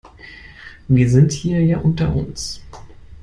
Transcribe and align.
Wir 0.87 1.07
sind 1.11 1.31
hier 1.31 1.63
ja 1.63 1.77
unter 1.77 2.15
uns. 2.15 2.59